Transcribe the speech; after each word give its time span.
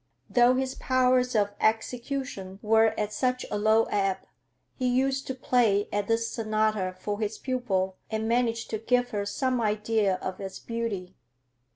Though 0.31 0.55
his 0.55 0.73
powers 0.73 1.35
of 1.35 1.51
execution 1.59 2.57
were 2.63 2.99
at 2.99 3.13
such 3.13 3.45
a 3.51 3.57
low 3.59 3.83
ebb, 3.91 4.17
he 4.73 4.87
used 4.87 5.27
to 5.27 5.35
play 5.35 5.87
at 5.93 6.07
this 6.07 6.27
sonata 6.31 6.95
for 6.97 7.19
his 7.19 7.37
pupil 7.37 7.97
and 8.09 8.27
managed 8.27 8.71
to 8.71 8.79
give 8.79 9.11
her 9.11 9.27
some 9.27 9.61
idea 9.61 10.15
of 10.15 10.39
its 10.41 10.57
beauty. 10.57 11.13